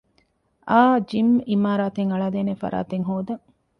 [0.69, 3.43] އައު ޖިމް އިމާރާތެއް އަޅައިދޭނޭ ފަރާތެއް ހޯދަން